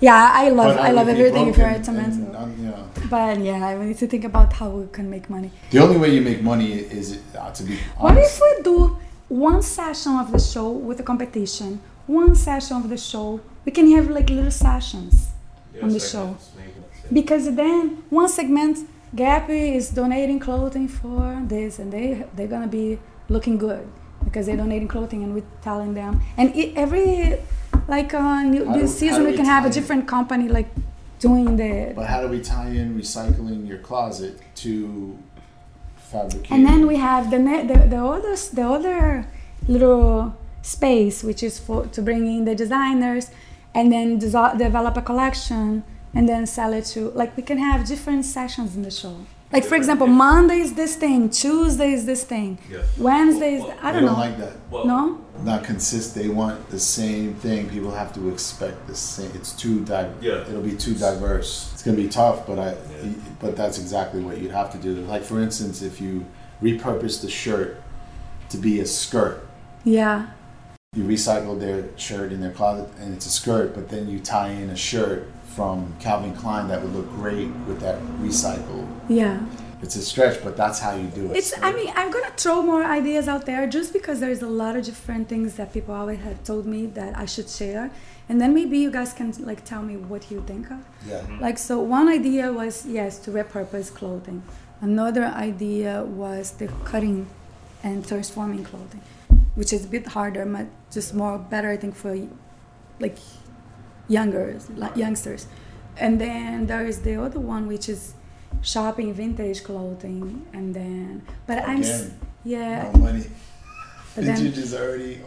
[0.00, 2.26] Yeah, I love but I love everything if you're broken into mental.
[2.26, 5.28] and, um, you know, But yeah, we need to think about how we can make
[5.30, 5.50] money.
[5.70, 8.96] the only way you make money is uh, to be What if we do
[9.28, 11.80] one session of the show with a competition?
[12.06, 13.40] One session of the show.
[13.64, 15.28] We can have like little sessions
[15.82, 16.36] on the show.
[17.12, 18.78] Because then one segment,
[19.14, 23.86] Gap is donating clothing for this, and they they're gonna be looking good
[24.24, 26.20] because they're donating clothing, and we're telling them.
[26.38, 27.38] And it, every
[27.88, 30.70] like uh, new, How do- season, we we can have a different company like
[31.20, 31.92] doing the.
[31.94, 35.18] But how do we tie in recycling your closet to
[35.96, 36.56] fabricating?
[36.56, 39.26] And then we have the ne- the the other the other
[39.68, 43.30] little space which is for to bring in the designers,
[43.74, 45.82] and then desi- develop a collection
[46.14, 49.16] and then sell it to like we can have different sessions in the show.
[49.52, 52.78] Like for example, Monday is this thing, Tuesday is this thing, Yeah.
[52.96, 54.14] Wednesday is Well, I They don't know.
[54.26, 54.54] like that.
[54.70, 56.14] Well, no, Not consist.
[56.14, 57.68] They want the same thing.
[57.68, 59.30] People have to expect the same.
[59.34, 60.48] It's too di- Yeah.
[60.48, 61.70] It'll be too diverse.
[61.74, 62.68] It's gonna be tough, but I.
[62.70, 63.10] Yeah.
[63.40, 64.94] But that's exactly what you'd have to do.
[65.14, 66.24] Like for instance, if you
[66.62, 67.82] repurpose the shirt
[68.50, 69.36] to be a skirt,
[69.84, 70.26] yeah,
[70.94, 74.50] you recycle their shirt in their closet and it's a skirt, but then you tie
[74.50, 78.86] in a shirt from Calvin Klein that would look great with that recycle.
[79.08, 79.40] yeah.
[79.80, 81.36] It's a stretch, but that's how you do it.
[81.38, 81.52] It's.
[81.60, 84.84] I mean, I'm gonna throw more ideas out there just because there's a lot of
[84.84, 87.90] different things that people always have told me that I should share,
[88.28, 90.78] and then maybe you guys can like tell me what you think of.
[91.04, 91.22] yeah.
[91.22, 91.40] Mm-hmm.
[91.40, 94.44] Like so, one idea was yes to repurpose clothing.
[94.80, 97.26] Another idea was the cutting
[97.82, 99.00] and transforming clothing,
[99.54, 102.16] which is a bit harder, but just more better I think for
[103.00, 103.18] like
[104.08, 105.46] younger like youngsters.
[105.96, 108.14] And then there is the other one which is
[108.62, 111.82] shopping vintage clothing, and then but I'm
[112.44, 113.24] yeah, no money.
[114.14, 115.20] but then Vintage is already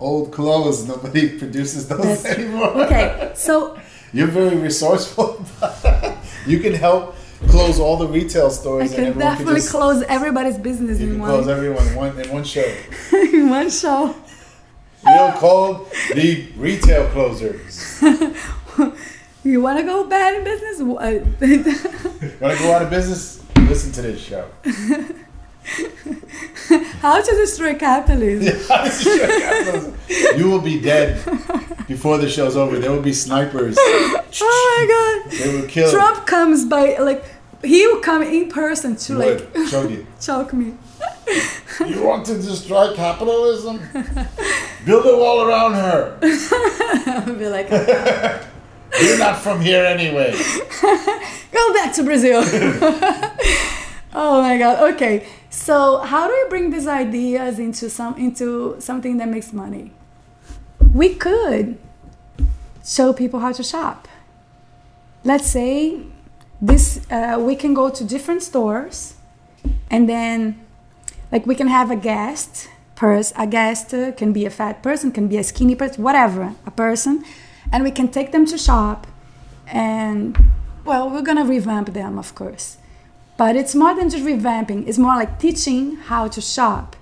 [0.00, 0.86] old clothes.
[0.86, 2.84] Nobody produces those anymore.
[2.84, 3.32] okay.
[3.34, 3.78] So
[4.12, 5.44] You're very resourceful.
[6.44, 7.14] You can help
[7.48, 11.18] close all the retail I stores, and can definitely just close everybody's business you in
[11.18, 12.74] can close everyone in one in one show.
[13.12, 14.14] in one show.
[15.04, 18.00] We'll call the retail closers.
[19.44, 20.80] You want to go bad in business?
[20.80, 23.42] Want to go out of business?
[23.56, 24.48] Listen to this show.
[27.00, 28.56] How to destroy capitalism?
[30.38, 31.16] you will be dead
[31.88, 32.78] before the show's over.
[32.78, 33.76] There will be snipers.
[33.78, 35.32] Oh my God!
[35.38, 35.90] They will kill.
[35.90, 37.24] Trump comes by like
[37.62, 40.06] he will come in person to like Would choke you.
[40.20, 40.74] choke me.
[41.86, 43.78] You want to destroy capitalism?
[44.84, 46.18] Build a wall around her.
[47.06, 47.70] I'll be like,
[49.00, 50.32] You're not from here anyway.
[51.52, 52.42] go back to Brazil.
[54.12, 54.94] oh my God.
[54.94, 55.26] Okay.
[55.50, 59.92] So how do we bring these ideas into some into something that makes money?
[60.92, 61.78] We could
[62.84, 64.08] show people how to shop.
[65.24, 66.00] Let's say
[66.62, 69.14] this uh, we can go to different stores
[69.90, 70.64] and then
[71.32, 75.10] like we can have a guest person a guest uh, can be a fat person
[75.10, 77.24] can be a skinny person whatever a person.
[77.72, 79.06] And we can take them to shop
[79.66, 80.38] and
[80.84, 82.78] well we're gonna revamp them of course.
[83.36, 84.86] But it's more than just revamping.
[84.86, 86.94] It's more like teaching how to shop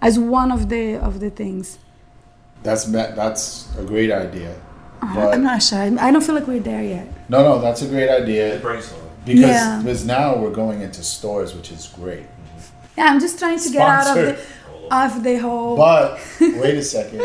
[0.00, 1.78] as one of the of the things.
[2.62, 4.54] That's that's a great idea.
[5.00, 7.82] Uh, But i'm not sure i don't feel like we're there yet no, no, that's
[7.82, 9.02] a great idea brainstorm.
[9.24, 9.80] because Yeah.
[9.82, 12.26] because now we're going into stores, which is great.
[12.96, 14.38] yeah i'm just trying to get out of the
[14.90, 17.22] of the whole But wait a second.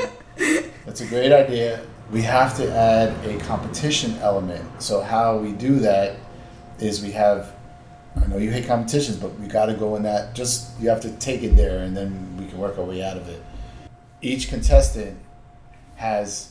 [0.85, 1.79] That's a great idea.
[2.11, 4.65] We have to add a competition element.
[4.81, 6.17] So how we do that
[6.79, 7.53] is we have
[8.21, 10.99] I know you hate competitions, but we got to go in that just you have
[11.01, 13.41] to take it there and then we can work our way out of it.
[14.21, 15.17] Each contestant
[15.95, 16.49] has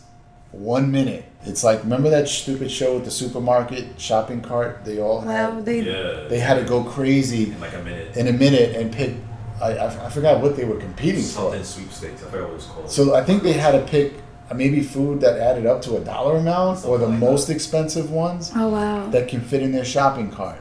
[0.53, 1.25] one minute.
[1.45, 4.85] It's like remember that stupid show with the supermarket shopping cart?
[4.85, 6.29] They all well had, they Yeah.
[6.29, 8.17] they had to go crazy in like a minute.
[8.17, 9.15] in a minute and pick.
[9.61, 11.29] I, I, I forgot what they were competing for.
[11.53, 12.23] Something sweepstakes.
[12.23, 12.91] I forgot what it was called.
[12.91, 14.15] So I think they had to pick
[14.51, 18.11] uh, maybe food that added up to a dollar amount or the like most expensive
[18.11, 20.61] ones oh wow that can fit in their shopping cart.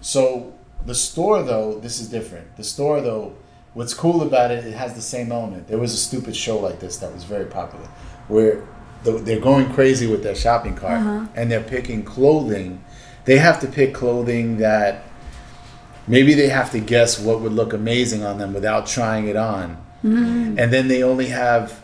[0.00, 0.52] So
[0.84, 2.56] the store though, this is different.
[2.56, 3.34] The store though,
[3.74, 5.68] what's cool about it, it has the same element.
[5.68, 7.86] There was a stupid show like this that was very popular
[8.28, 8.64] where the,
[9.04, 11.26] they're going crazy with their shopping cart Uh-huh.
[11.34, 12.82] and they're picking clothing.
[13.24, 15.04] They have to pick clothing that
[16.06, 19.76] maybe they have to guess what would look amazing on them without trying it on.
[20.04, 21.80] And then they only have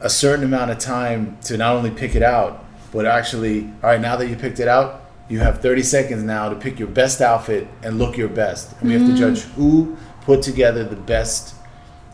[0.00, 4.00] a certain amount of time to not only pick it out, but actually, all right,
[4.00, 7.20] now that you picked it out, you have 30 seconds now to pick your best
[7.20, 8.72] outfit and look your best.
[8.80, 11.54] And we have to judge who put together the best,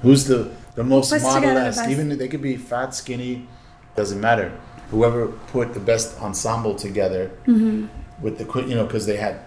[0.03, 1.89] who's the, the most the model-esque.
[1.89, 3.47] Even they could be fat, skinny,
[3.97, 4.53] doesn't matter.
[4.91, 7.87] Whoever put the best ensemble together mm-hmm.
[8.23, 9.41] with the you know, because they had,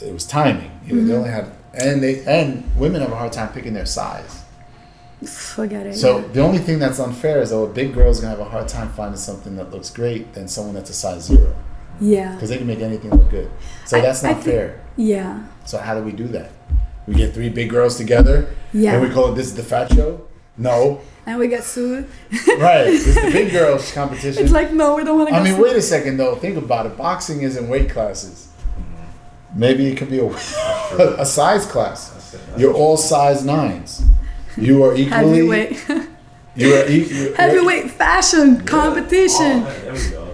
[0.00, 0.70] it was timing.
[0.86, 1.18] You know, they mm-hmm.
[1.18, 4.44] only had, and they and women have a hard time picking their size.
[5.24, 8.40] forget it So the only thing that's unfair is though a big girl's gonna have
[8.40, 11.54] a hard time finding something that looks great than someone that's a size zero
[12.00, 13.50] yeah because they can make anything look good.
[13.84, 14.80] So I- that's not think- fair.
[14.96, 16.50] yeah So how do we do that?
[17.08, 18.92] We get three big girls together Yeah.
[18.94, 20.20] and we call it this is the fat show.
[20.58, 22.08] No, and we get sued
[22.58, 22.86] right?
[22.88, 24.42] It's the big girls competition.
[24.42, 25.40] it's like no we don't want to get.
[25.40, 25.62] I get mean, sued.
[25.64, 26.34] wait a second though.
[26.34, 26.96] Think about it.
[26.96, 28.48] Boxing is in weight classes.
[29.54, 30.26] Maybe it could be a,
[31.18, 32.10] a size class.
[32.10, 32.40] That's it.
[32.48, 34.02] That's You're all size nines.
[34.56, 35.06] You are equally.
[35.54, 35.88] heavyweight
[36.56, 40.24] You are e- you- heavyweight fashion competition Oh, there we go.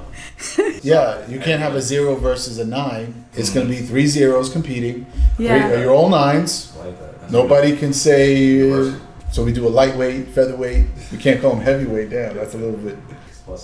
[0.83, 3.25] Yeah, you can't have a zero versus a nine.
[3.35, 5.07] It's going to be three zeros competing.
[5.39, 5.81] Yeah.
[5.81, 6.73] You're all nines.
[6.77, 7.21] I like that.
[7.21, 8.93] That's Nobody can say.
[9.35, 9.43] Universal.
[9.43, 10.87] so we do a lightweight, featherweight.
[11.13, 12.11] We can't call them heavyweight.
[12.11, 12.97] Damn, that's a little bit.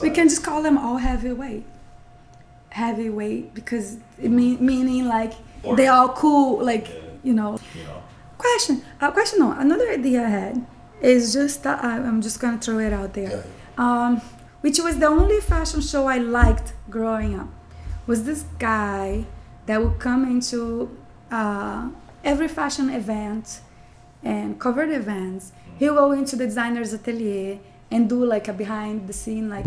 [0.03, 1.65] we can just call them all heavyweight
[2.71, 5.33] heavyweight because it mean, meaning like
[5.65, 6.95] Or- they all cool like Yeah.
[7.25, 8.03] you know You know.
[8.39, 10.65] question uh, question no another idea i had
[11.01, 13.43] is just that I- i'm just gonna throw it out there
[13.77, 14.21] um,
[14.61, 17.49] which was the only fashion show i liked growing up
[18.07, 19.25] was this guy
[19.67, 20.97] that would come into
[21.33, 21.89] uh,
[22.23, 23.61] every fashion event
[24.23, 25.51] and covered events
[25.81, 27.59] he'll go into the designer's atelier
[27.91, 29.67] and do like a behind the scene like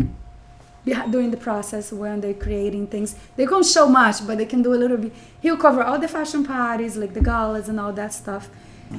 [1.10, 4.72] during the process when they're creating things they can't show much but they can do
[4.72, 8.12] a little bit he'll cover all the fashion parties like the galas and all that
[8.14, 8.48] stuff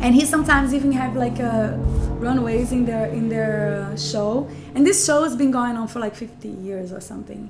[0.01, 1.73] and he sometimes even have like uh,
[2.25, 5.99] runways in their in their uh, show and this show has been going on for
[5.99, 7.49] like 50 years or something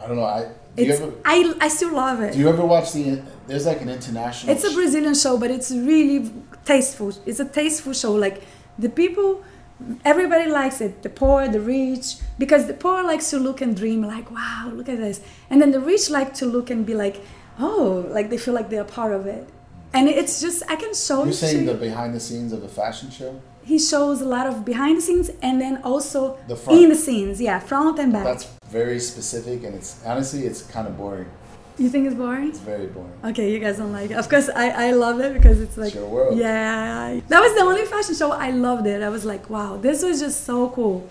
[0.00, 0.24] I don't know.
[0.24, 3.22] I do you ever I, I still love it do you ever watch the?
[3.48, 4.54] There's like an international.
[4.54, 6.30] it's a Brazilian show, but it's really
[6.66, 7.12] tasteful.
[7.24, 8.12] It's a tasteful show.
[8.12, 8.42] Like
[8.78, 9.42] the people,
[10.04, 11.02] everybody likes it.
[11.02, 14.88] The poor, the rich, because the poor likes to look and dream, like, wow, look
[14.88, 15.20] at this.
[15.50, 17.20] And then the rich like to look and be like,
[17.58, 19.48] oh, like they feel like they're part of it.
[19.92, 23.10] And it's just I can show You're saying the behind the scenes of a fashion
[23.10, 23.40] show?
[23.64, 26.82] He shows a lot of behind the scenes and then also The front.
[26.82, 27.40] in the scenes.
[27.40, 28.24] Yeah, front and back.
[28.24, 31.28] That's very specific, and it's honestly, it's kind of boring.
[31.78, 32.48] You think it's boring?
[32.48, 33.12] It's very boring.
[33.24, 34.14] Okay, you guys don't like it.
[34.16, 36.36] Of course, I, I love it because it's like, It's your world.
[36.38, 37.20] yeah.
[37.28, 39.02] That was the only fashion show I loved it.
[39.02, 41.08] I was like, wow, this was just so cool.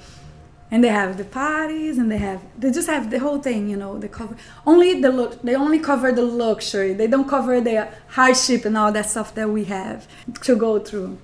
[0.70, 3.78] And they have the parties, and they have they just have the whole thing, you
[3.78, 3.98] know.
[3.98, 5.42] They cover only the look.
[5.42, 6.92] They only cover the luxury.
[6.94, 10.06] They don't cover the hardship and all that stuff that we have
[10.44, 11.20] to go through.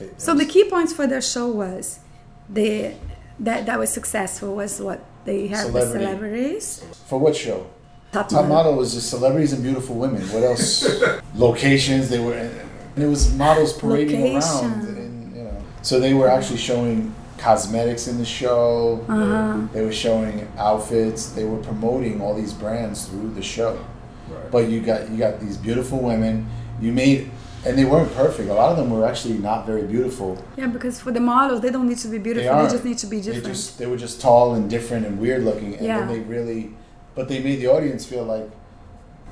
[0.00, 2.00] It- So the key points for their show was
[2.48, 2.94] the
[3.38, 6.82] that that was successful was what they have the celebrities.
[7.06, 7.66] for what show?
[8.16, 8.48] Top, Top model.
[8.56, 10.22] model was just celebrities and beautiful women.
[10.30, 10.88] What else?
[11.34, 12.08] Locations.
[12.08, 14.70] They were, and it was models parading Location.
[14.72, 15.56] around, and you know.
[15.82, 19.04] So they were actually showing cosmetics in the show.
[19.08, 19.66] Uh-huh.
[19.74, 21.30] They were showing outfits.
[21.32, 23.78] They were promoting all these brands through the show.
[24.30, 24.50] Right.
[24.50, 26.46] But you got you got these beautiful women.
[26.80, 27.30] You made,
[27.66, 28.48] and they weren't perfect.
[28.48, 30.42] A lot of them were actually not very beautiful.
[30.56, 32.44] Yeah, because for the models, they don't need to be beautiful.
[32.44, 32.70] They, aren't.
[32.70, 33.46] just need to be They different.
[33.54, 35.98] just they were just tall and different and weird looking, and Yeah.
[35.98, 36.72] then they really,
[37.16, 38.48] but they made the audience feel like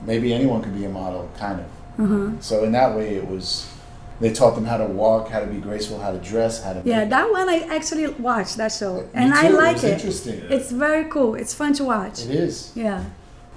[0.05, 1.67] maybe anyone could be a model, kind of.
[2.01, 2.41] uh-huh.
[2.41, 3.71] So in that way, it was.
[4.21, 6.83] They taught them how to walk, how to be graceful, how to dress, how to.
[6.85, 9.93] Yeah, make- that one I actually watched that show, and I like was it.
[9.95, 10.41] Interesting.
[10.49, 11.35] It's very cool.
[11.35, 12.25] It's fun to watch.
[12.25, 13.03] It is, Yeah,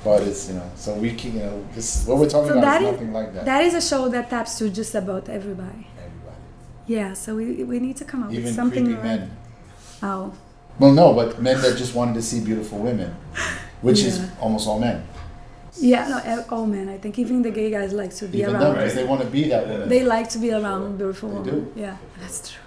[0.04, 0.70] but it's you know.
[0.76, 3.34] So we can you know this what we're talking So about is is- nothing like
[3.36, 3.46] that.
[3.46, 5.88] that is a show that taps to just about everybody.
[6.06, 6.42] Everybody,
[6.88, 8.86] Yeah, so we, we need to come up even with something.
[8.88, 9.32] Even creepy men.
[10.02, 10.34] Oh,
[10.80, 13.16] Well, no, but men that just wanted to see beautiful women,
[13.82, 15.04] which is almost all men.
[15.80, 16.90] yeah, no, all men.
[16.90, 18.74] I think even the gay guys like to be Even them, around.
[18.76, 19.90] because they want to be that woman.
[19.90, 21.72] They like to be around beautiful They women.
[21.76, 21.80] do.
[21.82, 22.64] Yeah, that's true.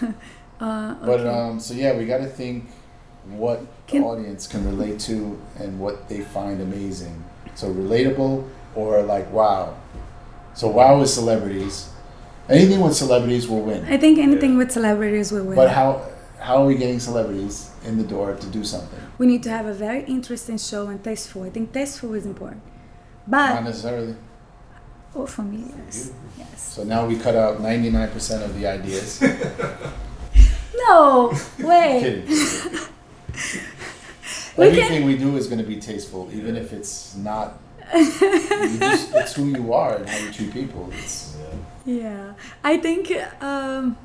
[0.60, 2.68] uh, But um, so yeah, we got to think
[3.28, 7.22] what Can- the audience can relate to and what they find amazing.
[7.54, 9.76] So relatable or like wow.
[10.54, 11.90] So wow is celebrities.
[12.48, 13.84] Anything with celebrities will win.
[13.86, 15.56] I think anything with celebrities will win.
[15.56, 16.02] But how
[16.44, 19.00] how are we getting celebrities in the door to do something?
[19.18, 21.42] we need to have a very interesting show and tasteful.
[21.44, 22.62] I think tasteful is important.
[23.26, 24.14] But not necessarily.
[25.16, 26.14] oh, for me, yes, you.
[26.44, 26.60] yes.
[26.74, 29.22] So now we cut out ninety nine percent of the ideas.
[30.76, 32.00] No way.
[32.02, 32.26] Kidding.
[34.56, 37.58] We can- Everything we do is going to be tasteful, even if it's not.
[37.94, 40.90] you just, it's who you are and how you treat people.
[40.92, 41.36] It's,
[41.84, 43.10] Yeah, I think.
[43.40, 43.96] Um,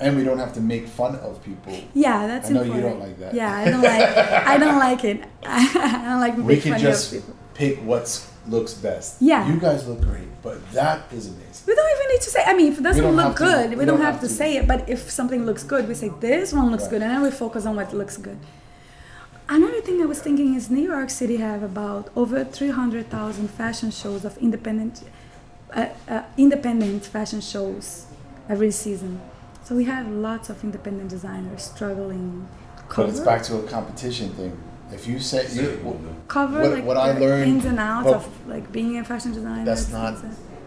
[0.00, 1.72] and we don't have to make fun of people.
[1.94, 3.34] yeah, that's I know you don't like that.
[3.34, 4.16] Yeah, I don't like.
[4.52, 5.24] I don't like it.
[5.44, 7.34] I don't like We making can fun just of people.
[7.54, 8.06] pick what
[8.48, 9.20] looks best.
[9.20, 9.48] Yeah.
[9.52, 11.64] You guys look great, but that is amazing.
[11.66, 12.42] We don't even need to say.
[12.46, 14.68] I mean, if it doesn't look have to- good, we, don't, have, to, say it.
[14.68, 16.90] But if something looks good, we say this one looks Right.
[16.90, 18.38] good, and then we focus on what looks good.
[19.48, 23.48] Another thing I was thinking is New York City have about over three hundred thousand
[23.48, 25.02] fashion shows of independent,
[25.72, 28.06] uh, uh, independent fashion shows
[28.48, 29.20] every season.
[29.66, 32.46] So we have lots of independent designers struggling.
[32.94, 34.56] But it's back to a competition thing.
[34.92, 35.66] If you say you,
[36.28, 39.32] cover what- like what I learned- ins and outs well, of like being a fashion
[39.32, 39.64] designer.
[39.64, 40.18] that's not-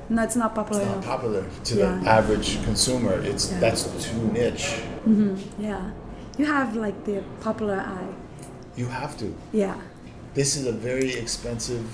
[0.09, 0.81] no, it's not popular.
[0.81, 1.99] it's not popular to Yeah.
[2.03, 3.13] the average consumer.
[3.13, 3.59] It's Yeah.
[3.61, 4.81] that's too niche.
[5.05, 5.91] hmm Yeah,
[6.37, 8.13] you have like the popular eye.
[8.75, 9.33] You have to.
[9.53, 9.75] Yeah,
[10.35, 11.85] This is a very expensive.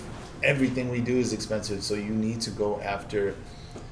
[0.44, 3.36] Everything we do is expensive, so you need to go after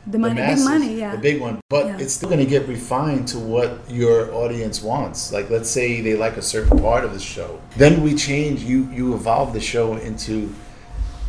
[0.07, 0.99] the money, big masses, money.
[0.99, 1.59] Yeah, the big one.
[1.69, 1.97] But Yeah.
[1.99, 5.31] it's still going to get refined to what your audience wants.
[5.31, 8.63] Like, let's say they like a certain part of the show, then we change.
[8.63, 10.49] You you evolve the show into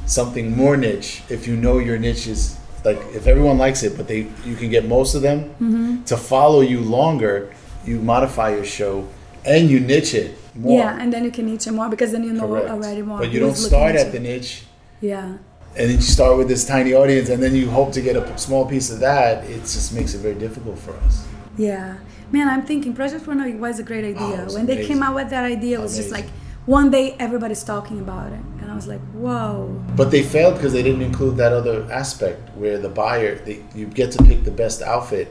[0.07, 1.23] something more niche.
[1.29, 4.71] If you know your niche is like, if everyone likes it, but they you can
[4.71, 6.05] get most of them Mm-hmm.
[6.05, 7.51] to follow you longer,
[7.87, 9.07] you modify your show
[9.45, 10.79] and you niche it more.
[10.81, 12.71] yeah, and then you can niche it more because then you know Correct.
[12.71, 13.19] already more.
[13.19, 14.65] But you don't start at at the niche
[15.01, 15.37] Yeah,
[15.77, 18.39] and then you start with this tiny audience and then you hope to get a
[18.39, 21.99] small piece of that it just makes it very difficult for us yeah.
[22.33, 24.37] Man, I'm thinking Project Runway was a great idea.
[24.39, 26.27] Oh, it was when they came out with that idea, it was just like
[26.67, 29.83] one day everybody's talking about it, and I was like, whoa.
[29.95, 33.87] but they failed because they didn't include that other aspect where the buyer they, you
[33.87, 35.29] get to pick the best outfit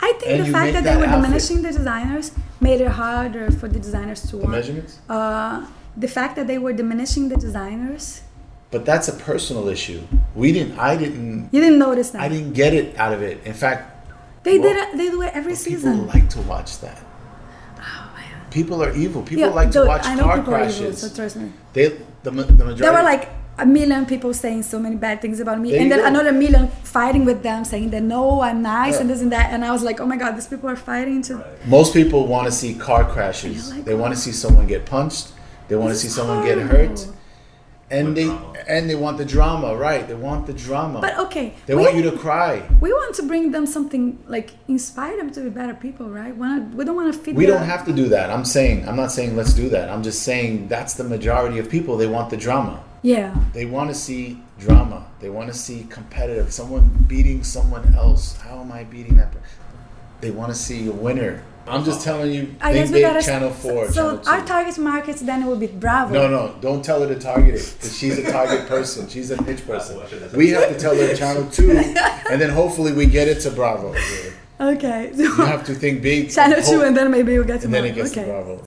[0.00, 1.22] I think the fact make that, they were outfit.
[1.22, 4.50] diminishing the designers made it harder for the designers to the want.
[4.50, 5.66] measurements Uh,
[5.96, 8.22] the fact that they were diminishing the designers,
[8.72, 10.00] but that's a personal issue
[10.34, 12.20] we didn't i didn't you didn't notice that.
[12.22, 13.80] i didn't get it out of it in fact
[14.44, 14.88] They well, did it.
[14.98, 16.06] They do it every people season.
[16.14, 16.98] like to watch that
[17.78, 18.50] oh man.
[18.50, 21.00] people are evil people Yeah, like to watch I know car people are evil, crashes
[21.02, 21.48] so trust me.
[21.74, 21.86] they
[22.24, 23.24] the, the majority There were like
[23.58, 26.06] a million people saying so many bad things about me, There and then go.
[26.12, 29.00] another million fighting with them, saying that no, I'm nice Yeah.
[29.02, 29.46] and this and that.
[29.52, 31.32] And I was like, oh my god, these people are fighting to.
[31.36, 31.66] Right.
[31.68, 33.70] Most people want to see car crashes.
[33.70, 35.26] Like they want to see someone get punched.
[35.68, 36.96] They want to see is someone get hurt.
[37.92, 37.98] Horrible.
[37.98, 38.64] and Want they drama.
[38.68, 40.06] and they want the drama, right?
[40.08, 41.00] They want the drama.
[41.00, 42.66] But okay, they we, want you to cry.
[42.80, 46.34] we want to bring them something like inspire them to be better people, right?
[46.36, 47.36] We, not, we don't want to feed.
[47.36, 48.30] We the- don't have to do that.
[48.30, 49.90] I'm saying I'm not saying let's do that.
[49.90, 51.96] I'm just saying that's the majority of people.
[51.96, 52.82] They want the drama.
[53.02, 53.34] Yeah.
[53.52, 55.06] They want to see drama.
[55.20, 56.52] They want to see competitive.
[56.52, 58.36] Someone beating someone else.
[58.38, 59.32] How am I beating that?
[59.32, 59.40] per-
[60.20, 61.42] They want to see a winner.
[61.66, 62.54] I'm just telling you.
[62.60, 63.22] I think guess we big, gotta.
[63.22, 63.90] Channel Four.
[63.92, 66.12] So channel our target markets then it will be Bravo.
[66.12, 67.74] No, no, don't tell her to target it.
[67.80, 69.08] 'cause she's a target person.
[69.08, 70.00] She's a niche person.
[70.34, 71.70] We have to tell her channel two,
[72.30, 73.94] and then hopefully we get it to Bravo.
[74.60, 75.10] Okay.
[75.14, 76.30] You have to think big.
[76.30, 78.02] Channel two, and then maybe we'll get to and then it Bravo.
[78.02, 78.26] gets okay.
[78.26, 78.60] to Bravo.